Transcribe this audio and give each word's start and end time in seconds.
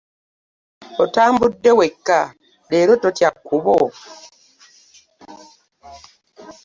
Otambudde 1.03 1.71
wekka 1.79 2.19
leero 2.69 2.93
totya 3.03 3.29
kkubo? 3.33 3.77